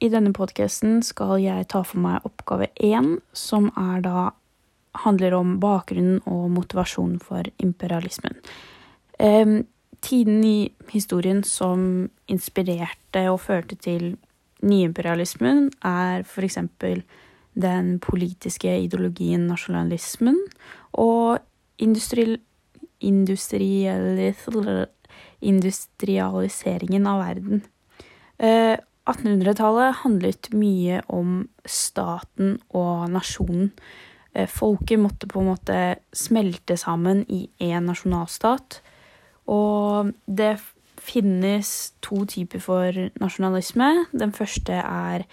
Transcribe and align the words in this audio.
I 0.00 0.08
denne 0.12 0.32
podkasten 0.36 1.02
skal 1.06 1.36
jeg 1.42 1.68
ta 1.72 1.82
for 1.86 2.02
meg 2.02 2.26
oppgave 2.28 2.70
én, 2.82 3.16
som 3.32 3.70
er 3.78 4.02
da 4.04 4.30
handler 5.04 5.34
om 5.38 5.56
bakgrunnen 5.60 6.20
og 6.28 6.50
motivasjonen 6.52 7.18
for 7.22 7.48
imperialismen. 7.62 8.36
Eh, 9.18 9.62
tiden 10.02 10.44
i 10.44 10.72
historien 10.92 11.42
som 11.44 12.10
inspirerte 12.28 13.30
og 13.30 13.40
førte 13.40 13.78
til 13.80 14.16
nyimperialismen, 14.62 15.70
er 15.82 16.22
eksempel 16.46 17.02
den 17.54 17.98
politiske 18.00 18.70
ideologien 18.84 19.46
nasjonalismen 19.48 20.38
og 20.92 21.38
industri, 21.82 22.38
industrialiseringen 25.42 27.06
av 27.10 27.20
verden. 27.26 27.62
1800-tallet 29.10 29.88
eh, 29.88 30.00
handlet 30.04 30.50
mye 30.54 31.02
om 31.10 31.42
staten 31.66 32.56
og 32.70 33.08
nasjonen. 33.12 33.72
Eh, 34.34 34.48
folket 34.48 35.00
måtte 35.02 35.28
på 35.30 35.42
en 35.42 35.50
måte 35.52 35.80
smelte 36.14 36.78
sammen 36.80 37.24
i 37.28 37.46
én 37.60 37.88
nasjonalstat. 37.88 38.80
Og 39.50 40.12
det 40.26 40.54
finnes 41.02 41.92
to 42.04 42.22
typer 42.30 42.62
for 42.62 43.02
nasjonalisme. 43.18 44.06
Den 44.14 44.32
første 44.34 44.78
er 44.78 45.26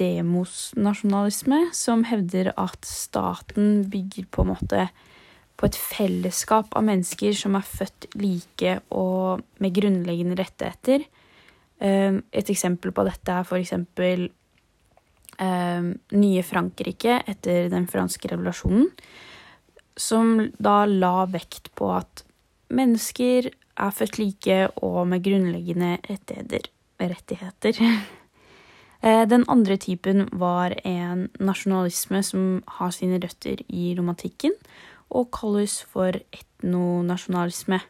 demosnasjonalisme, 0.00 1.68
som 1.76 2.02
hevder 2.08 2.50
at 2.58 2.88
staten 2.88 3.84
bygger 3.90 4.26
på 4.32 4.42
en 4.42 4.52
måte 4.54 4.88
på 5.60 5.68
et 5.68 5.76
fellesskap 5.76 6.72
av 6.76 6.86
mennesker 6.86 7.36
som 7.36 7.58
er 7.58 7.66
født 7.68 8.08
like 8.18 8.78
og 8.96 9.44
med 9.60 9.76
grunnleggende 9.76 10.38
rettigheter. 10.40 11.04
Ehm, 11.80 12.22
et 12.32 12.50
eksempel 12.52 12.92
på 12.92 13.04
dette 13.08 13.32
er 13.32 13.46
for 13.48 13.60
eksempel 13.60 14.26
ehm, 15.40 15.94
nye 16.12 16.42
Frankrike 16.44 17.22
etter 17.30 17.70
den 17.72 17.88
franske 17.88 18.28
revolusjonen, 18.32 18.90
som 19.96 20.36
da 20.60 20.84
la 20.88 21.24
vekt 21.28 21.72
på 21.76 21.90
at 21.96 22.24
mennesker 22.70 23.50
er 23.50 23.96
født 23.96 24.20
like 24.20 24.60
og 24.84 25.06
med 25.08 25.24
grunnleggende 25.24 25.96
rettigheter. 26.04 26.68
rettigheter. 27.00 27.80
den 29.32 29.44
andre 29.48 29.76
typen 29.76 30.28
var 30.32 30.74
en 30.84 31.30
nasjonalisme 31.40 32.22
som 32.22 32.62
har 32.76 32.90
sine 32.92 33.16
røtter 33.22 33.64
i 33.68 33.94
romantikken, 33.96 34.52
og 35.10 35.30
kalles 35.32 35.80
for 35.82 36.12
etnonasjonalisme. 36.12 37.80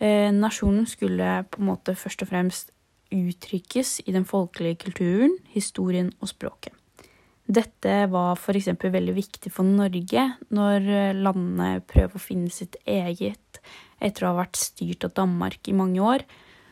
Eh, 0.00 0.32
nasjonen 0.32 0.86
skulle 0.86 1.44
på 1.50 1.60
en 1.60 1.68
måte 1.68 1.94
først 1.94 2.22
og 2.22 2.30
fremst 2.32 2.72
uttrykkes 3.14 4.00
i 4.06 4.14
den 4.14 4.26
folkelige 4.28 4.82
kulturen, 4.84 5.38
historien 5.52 6.12
og 6.20 6.30
språket. 6.30 6.74
Dette 7.48 8.02
var 8.12 8.36
f.eks. 8.36 8.68
veldig 8.76 9.14
viktig 9.16 9.50
for 9.52 9.64
Norge 9.64 10.24
når 10.52 11.14
landene 11.16 11.78
prøver 11.88 12.18
å 12.18 12.20
finne 12.20 12.52
sitt 12.52 12.76
eget 12.84 13.62
etter 13.98 14.26
å 14.26 14.34
ha 14.34 14.42
vært 14.42 14.60
styrt 14.60 15.06
av 15.08 15.14
Danmark 15.16 15.70
i 15.70 15.76
mange 15.76 16.02
år. 16.04 16.24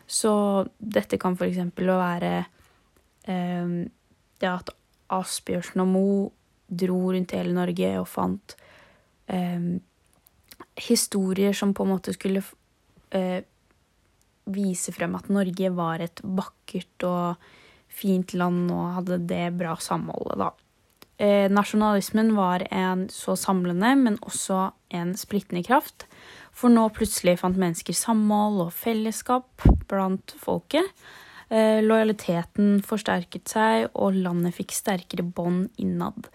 Så 0.07 0.33
dette 0.79 1.19
kan 1.19 1.35
f.eks. 1.35 1.63
være 1.81 2.35
eh, 3.25 3.73
det 4.37 4.51
at 4.51 4.73
Asbjørnsen 5.17 5.83
og 5.83 5.91
Moe 5.91 6.21
dro 6.67 7.01
rundt 7.15 7.35
hele 7.37 7.55
Norge 7.55 7.93
og 8.01 8.09
fant 8.11 8.57
eh, 9.33 9.77
historier 10.87 11.57
som 11.57 11.75
på 11.75 11.87
en 11.87 11.95
måte 11.95 12.15
skulle 12.15 12.43
eh, 13.15 13.43
vise 14.47 14.93
frem 14.95 15.17
at 15.19 15.31
Norge 15.33 15.71
var 15.75 16.03
et 16.05 16.23
vakkert 16.23 17.07
og 17.09 17.49
fint 17.97 18.35
land 18.37 18.71
og 18.75 18.95
hadde 19.01 19.21
det 19.31 19.51
bra 19.59 19.75
samholdet, 19.81 20.39
da. 20.43 20.53
Eh, 21.17 21.49
nasjonalismen 21.49 22.35
var 22.37 22.67
en 22.71 23.07
så 23.09 23.33
samlende, 23.41 23.95
men 23.97 24.19
også 24.21 24.71
en 24.93 25.15
splittende 25.17 25.65
kraft. 25.65 26.05
For 26.53 26.73
nå 26.73 26.91
plutselig 26.97 27.39
fant 27.41 27.57
mennesker 27.61 27.97
samhold 27.97 28.61
og 28.67 28.75
fellesskap 28.77 29.65
blant 29.89 30.35
folket. 30.41 30.85
Eh, 31.49 31.81
lojaliteten 31.81 32.83
forsterket 32.85 33.49
seg, 33.49 33.89
og 33.95 34.19
landet 34.19 34.57
fikk 34.59 34.77
sterkere 34.77 35.25
bånd 35.25 35.71
innad. 35.81 36.29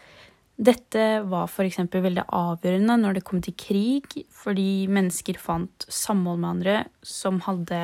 Dette 0.62 1.06
var 1.26 1.48
f.eks. 1.50 1.80
veldig 1.90 2.28
avgjørende 2.38 2.98
når 3.02 3.18
det 3.18 3.24
kom 3.26 3.42
til 3.42 3.56
krig, 3.58 4.14
fordi 4.30 4.86
mennesker 4.94 5.40
fant 5.42 5.88
samhold 5.90 6.44
med 6.44 6.50
andre 6.52 6.76
som 7.02 7.42
hadde 7.48 7.82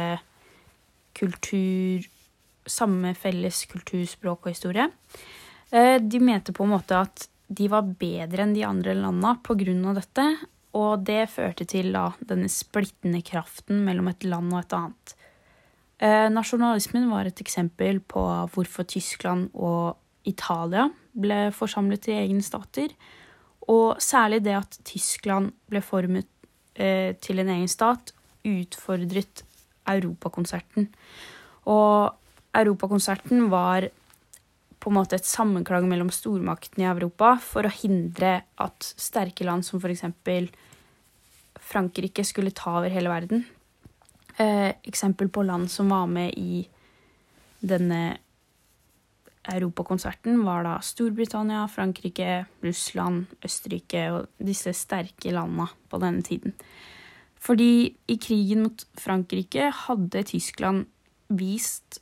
kultur 1.17 2.05
Samme 2.67 3.13
felles 3.16 3.61
kultur, 3.71 4.01
språk 4.03 4.41
og 4.43 4.51
historie. 4.51 4.89
Eh, 5.71 6.01
de 6.03 6.19
mente 6.19 6.51
på 6.51 6.66
en 6.66 6.73
måte 6.73 6.97
at 6.99 7.29
de 7.47 7.69
var 7.71 7.87
bedre 7.87 8.43
enn 8.43 8.51
de 8.51 8.66
andre 8.67 8.91
landa 8.91 9.37
av 9.39 9.95
dette, 9.95 10.25
og 10.75 11.05
det 11.07 11.29
førte 11.31 11.63
til 11.63 11.93
da 11.95 12.09
denne 12.19 12.49
splittende 12.51 13.21
kraften 13.23 13.85
mellom 13.85 14.09
et 14.11 14.27
land 14.27 14.51
og 14.51 14.59
et 14.59 14.75
annet. 14.75 15.16
Eh, 15.97 16.27
nasjonalismen 16.27 17.07
var 17.09 17.25
et 17.25 17.39
eksempel 17.39 18.01
på 18.03 18.25
hvorfor 18.51 18.83
Tyskland 18.83 19.47
og 19.55 19.95
Italia 20.27 20.88
ble 21.17 21.47
forsamlet 21.55 22.03
til 22.05 22.19
egne 22.19 22.43
stater, 22.45 22.93
og 23.67 23.99
særlig 24.03 24.43
det 24.45 24.55
at 24.59 24.77
Tyskland 24.88 25.51
ble 25.71 25.81
formet 25.83 26.27
eh, 26.75 27.15
til 27.19 27.41
en 27.41 27.51
egen 27.57 27.71
stat, 27.71 28.13
utfordret 28.47 29.43
Europakonserten. 29.87 30.87
Og 31.67 32.13
Europakonserten 32.55 33.49
var 33.51 33.89
på 34.77 34.91
en 34.91 34.97
måte 34.99 35.17
et 35.17 35.27
sammenklang 35.27 35.87
mellom 35.89 36.09
stormaktene 36.13 36.85
i 36.85 36.89
Europa 36.91 37.33
for 37.43 37.67
å 37.67 37.73
hindre 37.73 38.37
at 38.63 38.93
sterke 38.95 39.47
land 39.47 39.66
som 39.67 39.81
f.eks. 39.81 40.05
Frankrike 41.67 42.23
skulle 42.23 42.55
ta 42.55 42.77
over 42.79 42.93
hele 42.93 43.11
verden. 43.11 43.43
Eh, 44.37 44.71
eksempel 44.87 45.31
på 45.33 45.43
land 45.43 45.67
som 45.73 45.89
var 45.91 46.05
med 46.07 46.37
i 46.37 46.61
denne 47.59 48.19
Europakonserten, 49.53 50.41
var 50.46 50.66
da 50.68 50.75
Storbritannia, 50.84 51.66
Frankrike, 51.72 52.46
Russland, 52.66 53.31
Østerrike 53.46 54.03
og 54.13 54.28
disse 54.44 54.74
sterke 54.75 55.31
landene 55.35 55.69
på 55.90 56.00
denne 56.03 56.25
tiden. 56.25 56.56
Fordi 57.40 57.96
i 58.09 58.18
krigen 58.19 58.66
mot 58.66 58.84
Frankrike 59.00 59.69
hadde 59.85 60.25
Tyskland 60.28 60.88
vist 61.30 62.02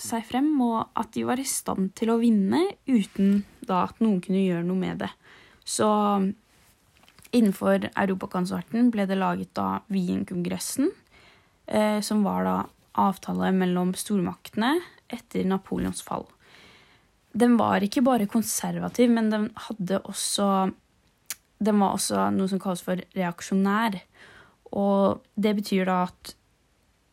seg 0.00 0.24
frem, 0.24 0.50
og 0.64 0.88
at 0.98 1.12
de 1.14 1.26
var 1.28 1.40
i 1.40 1.46
stand 1.46 1.92
til 1.98 2.12
å 2.12 2.20
vinne 2.20 2.62
uten 2.88 3.42
da 3.66 3.84
at 3.88 4.00
noen 4.00 4.20
kunne 4.24 4.42
gjøre 4.42 4.66
noe 4.66 4.80
med 4.80 5.02
det. 5.04 5.10
Så 5.64 5.86
innenfor 7.36 7.90
Europakonserten 7.92 8.90
ble 8.90 9.06
det 9.06 9.18
laget 9.20 9.52
da 9.54 9.82
Wien-kongressen, 9.92 10.90
eh, 11.66 12.00
som 12.00 12.24
var 12.26 12.46
da 12.48 12.56
avtale 12.98 13.52
mellom 13.54 13.92
stormaktene 13.94 14.78
etter 15.12 15.46
Napoleons 15.46 16.02
fall. 16.02 16.26
Den 17.32 17.56
var 17.58 17.84
ikke 17.84 18.02
bare 18.02 18.26
konservativ, 18.26 19.10
men 19.10 19.30
den 19.30 19.50
hadde 19.68 20.00
også 20.00 20.70
Den 21.60 21.76
var 21.76 21.92
også 21.92 22.30
noe 22.32 22.48
som 22.48 22.60
kalles 22.60 22.80
for 22.80 23.02
reaksjonær. 23.12 23.98
Og 24.72 25.20
det 25.36 25.52
betyr 25.58 25.84
da 25.84 25.98
at 26.06 26.34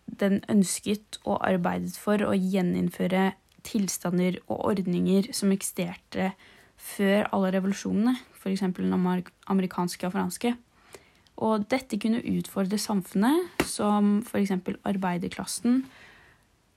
den 0.08 0.40
ønsket 0.48 1.20
og 1.26 1.42
arbeidet 1.44 1.98
for 2.00 2.24
å 2.24 2.32
gjeninnføre 2.32 3.34
tilstander 3.68 4.38
og 4.48 4.70
ordninger 4.72 5.28
som 5.36 5.52
eksisterte 5.52 6.32
før 6.78 7.28
alle 7.36 7.52
revolusjonene, 7.58 8.14
f.eks. 8.38 8.64
den 8.78 8.96
amerikanske 8.96 10.08
og 10.08 10.16
franske. 10.16 10.54
Og 11.44 11.68
dette 11.70 12.00
kunne 12.02 12.24
utfordre 12.24 12.80
samfunnet, 12.82 13.66
som 13.68 14.22
f.eks. 14.26 14.56
arbeiderklassen 14.88 15.84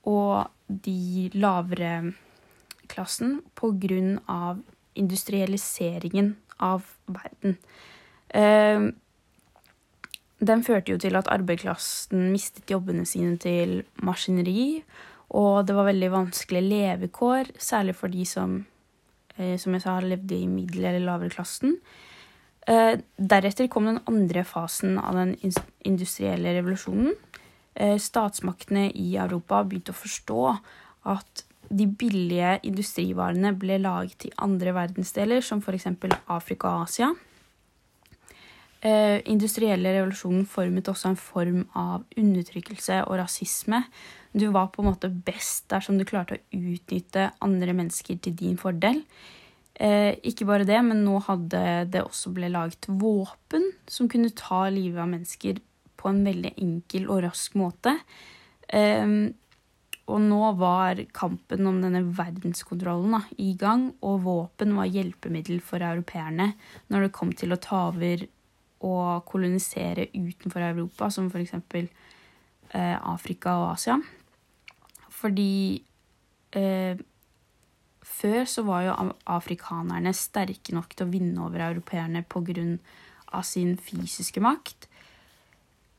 og 0.09 0.49
de 0.67 1.29
lavere 1.37 2.11
klassen, 2.91 3.39
på 3.55 3.73
grunn 3.81 4.19
av 4.29 4.61
industrialiseringen 4.99 6.35
av 6.59 6.85
verden. 7.07 7.57
Uh, 8.31 8.91
den 10.41 10.63
førte 10.65 10.95
jo 10.95 10.99
til 11.01 11.17
at 11.19 11.29
arbeiderklassen 11.29 12.31
mistet 12.33 12.71
jobbene 12.71 13.05
sine 13.05 13.35
til 13.41 13.81
maskineri, 14.01 14.81
og 15.37 15.67
det 15.67 15.75
var 15.77 15.87
veldig 15.87 16.09
vanskelige 16.11 16.67
levekår, 16.67 17.53
særlig 17.61 17.93
for 17.95 18.11
de 18.11 18.25
som, 18.25 18.65
eh, 19.37 19.57
som 19.57 19.73
jeg 19.73 19.81
sa, 19.81 19.99
levde 19.99 20.35
i 20.35 20.47
middel- 20.47 20.85
eller 20.85 21.05
lavere 21.05 21.29
klassen. 21.29 21.77
Eh, 22.67 22.97
deretter 23.17 23.67
kom 23.67 23.85
den 23.85 24.01
andre 24.07 24.43
fasen 24.43 24.97
av 24.97 25.13
den 25.13 25.35
industrielle 25.85 26.53
revolusjonen. 26.57 27.13
Eh, 27.75 27.97
statsmaktene 27.97 28.91
i 28.93 29.15
Europa 29.15 29.63
begynte 29.63 29.93
å 29.93 30.01
forstå 30.01 30.59
at 31.05 31.43
de 31.71 31.87
billige 31.87 32.57
industrivarene 32.67 33.53
ble 33.57 33.79
laget 33.81 34.27
i 34.27 34.33
andre 34.43 34.73
verdensdeler, 34.75 35.43
som 35.45 35.61
f.eks. 35.63 35.87
Afrika 36.27 36.71
og 36.75 36.87
Asia. 36.87 37.11
Eh, 38.81 39.19
industrielle 39.29 39.91
revolusjonen 39.93 40.47
formet 40.49 40.89
også 40.89 41.11
en 41.11 41.19
form 41.19 41.59
av 41.77 42.01
undertrykkelse 42.17 43.03
og 43.03 43.19
rasisme 43.19 43.83
Du 44.33 44.47
var 44.49 44.71
på 44.73 44.81
en 44.81 44.87
måte 44.87 45.11
best 45.11 45.67
dersom 45.69 45.99
du 45.99 46.05
klarte 46.07 46.39
å 46.39 46.41
utnytte 46.57 47.27
andre 47.45 47.75
mennesker 47.77 48.17
til 48.23 48.33
din 48.39 48.55
fordel. 48.57 49.03
Eh, 49.75 50.15
ikke 50.25 50.47
bare 50.49 50.65
det, 50.65 50.79
men 50.87 51.03
nå 51.05 51.19
hadde 51.27 51.61
det 51.93 52.01
også 52.01 52.31
ble 52.33 52.49
laget 52.49 52.87
våpen 52.87 53.67
som 53.85 54.09
kunne 54.09 54.33
ta 54.33 54.63
livet 54.71 55.03
av 55.03 55.11
mennesker 55.11 55.61
på 55.99 56.09
en 56.09 56.23
veldig 56.25 56.55
enkel 56.63 57.05
og 57.11 57.21
rask 57.27 57.59
måte. 57.59 57.99
Eh, 58.65 59.05
og 60.11 60.21
nå 60.23 60.41
var 60.59 60.99
kampen 61.15 61.67
om 61.69 61.79
denne 61.83 62.03
verdenskontrollen 62.17 63.15
da, 63.15 63.21
i 63.39 63.53
gang, 63.59 63.89
og 64.03 64.23
våpen 64.25 64.75
var 64.77 64.91
hjelpemiddel 64.91 65.61
for 65.63 65.83
europeerne 65.85 66.51
når 66.91 67.07
det 67.07 67.15
kom 67.15 67.31
til 67.37 67.55
å 67.55 67.59
ta 67.61 67.87
over 67.89 68.25
og 68.81 69.25
kolonisere 69.29 70.09
utenfor 70.15 70.65
Europa, 70.65 71.11
som 71.13 71.29
f.eks. 71.29 71.53
Eh, 72.71 72.97
Afrika 72.97 73.53
og 73.61 73.75
Asia. 73.75 73.99
Fordi 75.13 75.83
eh, 76.57 76.97
før 78.01 78.47
så 78.49 78.63
var 78.65 78.85
jo 78.87 78.95
afrikanerne 79.29 80.13
sterke 80.17 80.73
nok 80.73 80.95
til 80.95 81.05
å 81.05 81.11
vinne 81.11 81.45
over 81.45 81.67
europeerne 81.69 82.23
pga. 82.25 83.43
sin 83.43 83.77
fysiske 83.77 84.41
makt. 84.41 84.89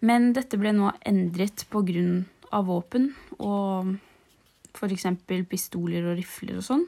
Men 0.01 0.33
dette 0.33 0.59
ble 0.59 0.73
nå 0.75 0.91
endret 1.07 1.65
pga 1.71 2.25
av 2.53 2.67
våpen 2.69 3.11
og 3.39 3.95
f.eks. 4.73 5.07
pistoler 5.49 6.07
og 6.09 6.19
rifler 6.19 6.59
og 6.61 6.67
sånn. 6.67 6.85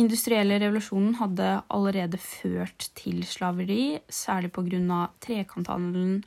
Industrielle 0.00 0.56
revolusjonen 0.60 1.18
hadde 1.18 1.48
allerede 1.72 2.20
ført 2.20 2.88
til 2.96 3.20
slaveri, 3.28 3.98
særlig 4.08 4.52
pga. 4.52 5.02
trekanthandelen. 5.20 6.22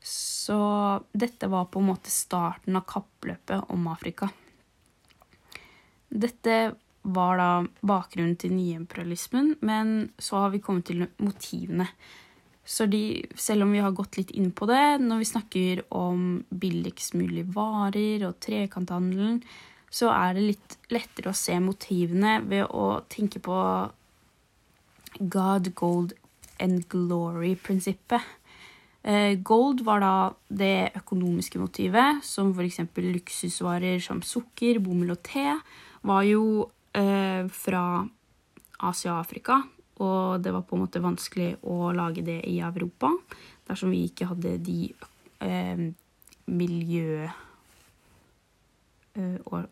Så 0.00 1.00
dette 1.12 1.48
var 1.48 1.68
på 1.72 1.80
en 1.80 1.90
måte 1.92 2.12
starten 2.12 2.76
av 2.76 2.86
kappløpet 2.88 3.70
om 3.72 3.86
Afrika. 3.88 4.30
Dette 6.08 6.74
var 7.04 7.36
da 7.36 7.48
bakgrunnen 7.84 8.36
til 8.40 8.54
nyimperialismen, 8.56 9.56
men 9.60 10.12
så 10.18 10.44
har 10.44 10.54
vi 10.54 10.62
kommet 10.64 10.86
til 10.88 11.04
motivene. 11.18 11.88
Så 12.64 12.86
de, 12.88 13.24
selv 13.36 13.66
om 13.66 13.72
vi 13.74 13.82
har 13.84 13.92
gått 13.92 14.16
litt 14.16 14.32
inn 14.32 14.48
på 14.56 14.66
det 14.70 14.96
når 15.02 15.20
vi 15.20 15.28
snakker 15.28 15.82
om 15.92 16.44
billigst 16.48 17.16
mulig 17.18 17.44
varer 17.52 18.24
og 18.24 18.38
trekanthandelen, 18.44 19.42
så 19.94 20.08
er 20.10 20.34
det 20.34 20.46
litt 20.48 20.78
lettere 20.90 21.30
å 21.30 21.38
se 21.38 21.58
motivene 21.62 22.38
ved 22.48 22.64
å 22.66 23.04
tenke 23.12 23.42
på 23.44 23.58
God, 25.20 25.70
gold 25.78 26.16
and 26.58 26.88
glory-prinsippet. 26.90 28.24
Eh, 29.04 29.36
gold 29.44 29.84
var 29.84 30.00
da 30.00 30.14
det 30.48 30.96
økonomiske 30.96 31.60
motivet, 31.60 32.24
som 32.24 32.54
f.eks. 32.56 32.80
luksusvarer 32.96 34.00
som 34.02 34.24
sukker, 34.24 34.80
bomull 34.82 35.12
og 35.14 35.20
te, 35.26 35.44
var 36.08 36.24
jo 36.24 36.70
eh, 36.96 37.44
fra 37.52 37.84
Asia 38.80 39.12
og 39.12 39.20
Afrika. 39.20 39.60
Og 40.02 40.42
det 40.42 40.52
var 40.54 40.64
på 40.66 40.76
en 40.76 40.84
måte 40.84 41.02
vanskelig 41.02 41.54
å 41.70 41.92
lage 41.94 42.24
det 42.26 42.40
i 42.50 42.58
Europa 42.64 43.12
dersom 43.68 43.92
vi 43.94 44.04
ikke 44.08 44.30
hadde 44.32 44.56
de 44.64 44.78
eh, 45.44 45.84
miljø... 46.50 47.28
Eh, 49.14 49.38
og 49.46 49.70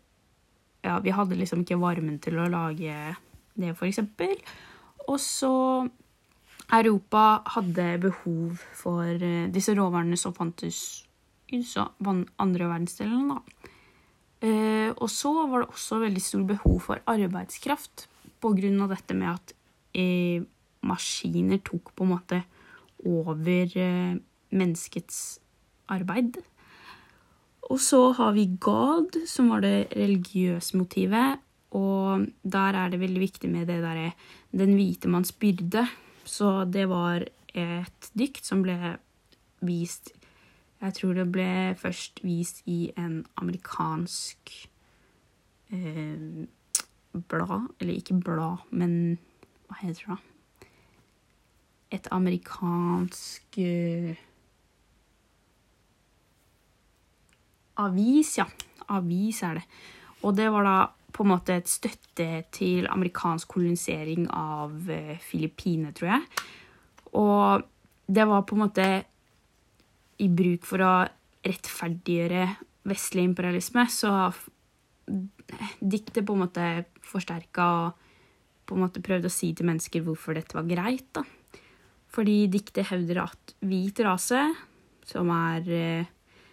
Ja, 0.82 0.96
vi 0.98 1.12
hadde 1.14 1.36
liksom 1.38 1.60
ikke 1.62 1.78
varmen 1.78 2.16
til 2.18 2.40
å 2.42 2.48
lage 2.50 2.94
det, 3.54 3.68
for 3.78 3.86
eksempel. 3.86 4.32
Og 5.06 5.20
så 5.22 5.50
Europa 6.74 7.42
hadde 7.54 8.00
behov 8.02 8.64
for 8.74 9.06
eh, 9.06 9.46
disse 9.54 9.76
råvarene 9.78 10.18
som 10.18 10.34
fantes 10.34 11.04
i 11.52 11.60
andre 12.40 12.66
verdensdelen, 12.66 13.30
da. 13.30 13.68
Eh, 14.42 14.90
og 14.90 15.06
så 15.12 15.30
var 15.46 15.62
det 15.62 15.70
også 15.70 16.00
veldig 16.02 16.22
stort 16.24 16.48
behov 16.48 16.78
for 16.88 17.02
arbeidskraft 17.06 18.08
av 18.42 18.90
dette 18.90 19.14
med 19.14 19.28
at 19.30 19.52
maskiner 20.82 21.60
tok 21.64 21.92
på 21.96 22.06
en 22.06 22.12
måte 22.14 22.42
over 23.06 23.76
eh, 23.78 24.16
menneskets 24.52 25.20
arbeid. 25.92 26.38
Og 27.70 27.80
så 27.80 28.10
har 28.18 28.34
vi 28.36 28.50
God, 28.60 29.16
som 29.26 29.50
var 29.52 29.62
det 29.64 29.92
religiøse 29.96 30.76
motivet. 30.76 31.40
Og 31.72 32.26
der 32.44 32.76
er 32.76 32.90
det 32.92 33.00
veldig 33.00 33.20
viktig 33.20 33.48
med 33.50 33.66
det 33.66 33.80
derre 33.80 34.12
Den 34.52 34.74
hvite 34.76 35.08
manns 35.08 35.32
byrde. 35.32 35.86
Så 36.24 36.64
det 36.64 36.88
var 36.88 37.24
et 37.54 38.10
dikt 38.12 38.44
som 38.44 38.62
ble 38.62 38.96
vist 39.60 40.12
Jeg 40.82 40.94
tror 40.94 41.14
det 41.14 41.28
ble 41.30 41.74
først 41.78 42.20
vist 42.24 42.62
i 42.66 42.90
en 42.98 43.24
amerikansk 43.38 44.52
eh, 45.70 46.44
blad. 47.12 47.68
Eller 47.80 47.94
ikke 47.94 48.20
blad, 48.20 48.66
men 48.70 49.18
hva 49.72 49.80
heter 49.80 50.04
det? 50.06 50.16
da? 50.16 50.68
Et 51.92 52.08
amerikansk 52.12 53.58
uh, 53.60 54.12
Avis, 57.82 58.36
ja. 58.38 58.46
Avis 58.92 59.42
er 59.44 59.60
det. 59.60 59.64
Og 60.22 60.36
det 60.36 60.48
var 60.52 60.66
da 60.68 60.76
på 61.12 61.24
en 61.24 61.32
måte 61.32 61.56
et 61.56 61.68
støtte 61.68 62.28
til 62.52 62.86
amerikansk 62.88 63.48
kolonisering 63.56 64.28
av 64.28 64.76
uh, 64.88 65.16
Filippinene, 65.24 65.92
tror 65.96 66.14
jeg. 66.14 66.44
Og 67.18 67.64
det 68.12 68.28
var 68.28 68.44
på 68.48 68.56
en 68.56 68.64
måte 68.64 68.88
i 70.22 70.28
bruk 70.28 70.68
for 70.68 70.84
å 70.84 70.92
rettferdiggjøre 71.42 72.46
vestlig 72.88 73.24
imperialisme, 73.26 73.84
så 73.90 74.30
diktet 75.80 76.26
på 76.26 76.36
en 76.36 76.44
måte 76.44 76.68
forsterka 77.06 77.66
og 77.80 78.02
på 78.72 78.80
en 78.80 78.86
måte 78.86 79.04
prøvd 79.04 79.28
å 79.28 79.32
si 79.32 79.52
til 79.56 79.68
mennesker 79.68 80.04
hvorfor 80.06 80.36
dette 80.36 80.56
var 80.56 80.66
greit. 80.68 81.08
da. 81.14 81.24
Fordi 82.12 82.46
diktet 82.52 82.90
hevder 82.90 83.24
at 83.24 83.54
hvit 83.64 84.00
rase, 84.04 84.42
som 85.08 85.30
er 85.34 85.70
eh, 85.72 86.10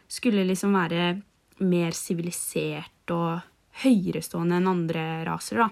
Skulle 0.10 0.42
liksom 0.42 0.74
være 0.74 1.20
mer 1.62 1.94
sivilisert 1.94 3.12
og 3.14 3.44
høyerestående 3.84 4.58
enn 4.58 4.70
andre 4.72 5.04
raser, 5.28 5.62
da. 5.62 5.68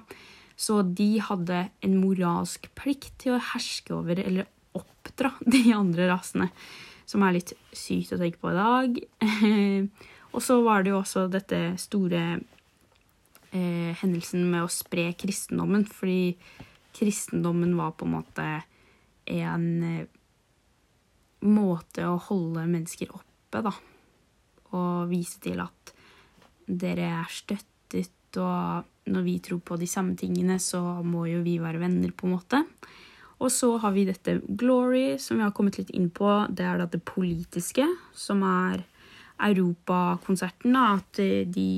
Så 0.53 0.83
de 0.85 1.15
hadde 1.25 1.63
en 1.81 1.95
moralsk 1.97 2.67
plikt 2.77 3.15
til 3.23 3.33
å 3.33 3.41
herske 3.53 3.95
over 3.95 4.21
eller 4.21 4.45
oppdra 4.77 5.31
de 5.55 5.63
andre 5.73 6.05
rasene. 6.11 6.51
Som 7.07 7.25
er 7.25 7.39
litt 7.39 7.55
sykt 7.73 8.13
å 8.13 8.19
tenke 8.21 8.37
på 8.43 8.51
i 8.51 8.59
dag. 8.59 9.01
og 10.33 10.45
så 10.45 10.59
var 10.61 10.85
det 10.85 10.93
jo 10.93 11.01
også 11.01 11.25
dette 11.33 11.61
store 11.81 12.23
eh, 13.57 13.97
hendelsen 13.97 14.45
med 14.51 14.65
å 14.65 14.71
spre 14.71 15.09
kristendommen. 15.17 15.85
Fordi 15.89 16.37
kristendommen 16.97 17.75
var 17.77 17.95
på 17.97 18.07
en 18.07 18.15
måte 18.15 18.47
en 19.27 19.67
eh, 19.83 20.05
måte 21.47 22.05
å 22.07 22.17
holde 22.29 22.65
mennesker 22.69 23.11
oppe, 23.13 23.63
da. 23.65 23.73
Og 24.77 25.09
vise 25.11 25.41
til 25.43 25.61
at 25.63 25.93
dere 26.67 27.11
er 27.21 27.31
støttet, 27.31 28.13
og 28.37 29.11
når 29.11 29.23
vi 29.23 29.37
tror 29.43 29.61
på 29.63 29.77
de 29.79 29.87
samme 29.89 30.17
tingene, 30.19 30.57
så 30.59 30.81
må 31.05 31.25
jo 31.29 31.41
vi 31.45 31.57
være 31.63 31.81
venner, 31.81 32.11
på 32.11 32.27
en 32.27 32.35
måte. 32.35 32.63
Og 33.37 33.51
så 33.53 33.69
har 33.81 33.93
vi 33.93 34.07
dette 34.07 34.39
Glory, 34.59 35.17
som 35.21 35.37
vi 35.37 35.45
har 35.45 35.53
kommet 35.55 35.77
litt 35.77 35.93
inn 35.95 36.09
på. 36.09 36.27
Det 36.49 36.65
er 36.65 36.81
da 36.81 36.87
det 36.89 37.03
politiske, 37.05 37.85
som 38.17 38.41
er 38.43 38.81
Europakonserten. 39.47 40.75
At 40.75 41.21
de 41.53 41.69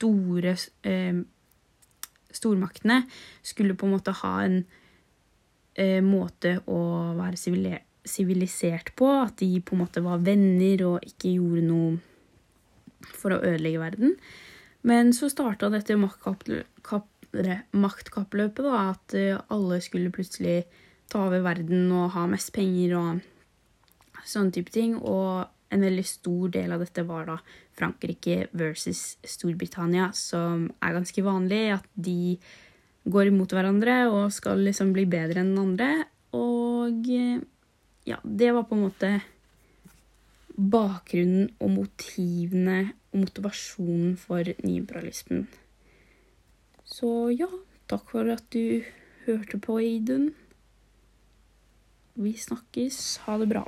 store 0.00 0.56
eh, 0.88 1.20
stormaktene 2.32 3.02
skulle 3.42 3.74
på 3.76 3.86
en 3.86 3.92
måte 3.96 4.12
ha 4.22 4.42
en 4.44 4.64
eh, 5.74 6.00
måte 6.04 6.60
å 6.70 6.80
være 7.18 7.36
sivilisert 8.08 8.94
på. 8.98 9.06
At 9.26 9.36
de 9.42 9.60
på 9.60 9.76
en 9.76 9.82
måte 9.84 10.00
var 10.04 10.24
venner 10.24 10.86
og 10.88 10.98
ikke 11.06 11.34
gjorde 11.36 11.62
noe 11.66 11.98
for 13.10 13.30
å 13.34 13.42
ødelegge 13.42 13.82
verden. 13.82 14.10
Men 14.86 15.12
så 15.16 15.28
starta 15.28 15.68
dette 15.72 15.96
maktkappløpet, 16.00 18.64
da, 18.64 18.74
at 18.94 19.14
eh, 19.18 19.42
alle 19.52 19.80
skulle 19.84 20.14
plutselig 20.14 20.58
ta 21.10 21.18
over 21.26 21.40
verden 21.44 21.92
og 21.92 22.12
ha 22.14 22.22
mest 22.30 22.52
penger 22.54 22.90
og 22.96 23.08
sånne 24.24 24.52
type 24.54 24.70
ting. 24.72 24.96
Og 24.96 25.44
en 25.70 25.84
veldig 25.84 26.04
stor 26.06 26.50
del 26.54 26.72
av 26.74 26.82
dette 26.82 27.04
var 27.06 27.28
da 27.28 27.36
Frankrike 27.78 28.48
versus 28.58 29.16
Storbritannia, 29.22 30.10
som 30.16 30.66
er 30.82 30.96
ganske 30.96 31.24
vanlig. 31.24 31.62
At 31.78 31.86
de 31.94 32.36
går 33.10 33.30
imot 33.30 33.54
hverandre 33.54 34.02
og 34.10 34.32
skal 34.34 34.64
liksom 34.66 34.92
bli 34.96 35.06
bedre 35.10 35.42
enn 35.42 35.54
den 35.54 35.62
andre. 35.62 35.90
Og 36.36 37.06
ja, 37.06 38.18
det 38.24 38.50
var 38.56 38.66
på 38.66 38.76
en 38.76 38.86
måte 38.88 39.12
bakgrunnen 40.60 41.48
og 41.62 41.72
motivene 41.78 42.80
og 43.10 43.22
motivasjonen 43.24 44.16
for 44.20 44.50
nyimperialismen. 44.60 45.46
Så 46.84 47.30
ja, 47.32 47.48
takk 47.90 48.10
for 48.12 48.28
at 48.34 48.44
du 48.52 48.82
hørte 49.24 49.60
på, 49.62 49.78
Idun. 49.80 50.32
Vi 52.20 52.34
snakkes. 52.36 53.22
Ha 53.24 53.38
det 53.40 53.48
bra. 53.54 53.64